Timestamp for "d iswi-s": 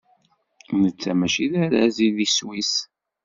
2.15-2.73